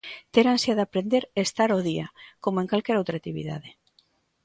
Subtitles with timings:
[0.33, 2.07] Ter ansia de aprender e estar ao día,
[2.43, 3.69] como en calquera outra actividade.